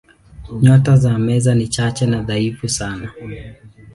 [0.61, 3.11] Nyota za Meza ni chache na dhaifu sana.